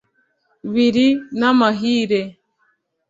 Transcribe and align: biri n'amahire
biri 0.73 1.07
n'amahire 1.39 2.21